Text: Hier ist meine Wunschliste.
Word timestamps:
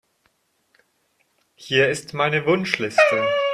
Hier 1.53 1.87
ist 1.89 2.15
meine 2.15 2.47
Wunschliste. 2.47 3.27